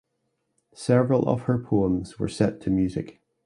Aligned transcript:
Several 0.73 1.29
of 1.29 1.41
her 1.43 1.59
poems 1.59 2.17
were 2.17 2.27
set 2.27 2.59
to 2.61 2.71
music. 2.71 3.21